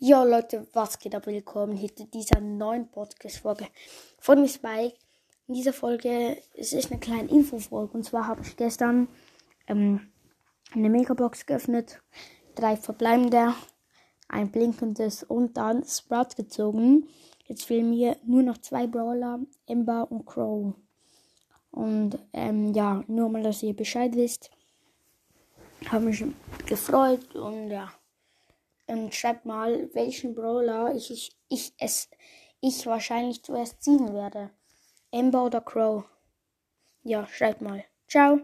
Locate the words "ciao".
38.08-38.40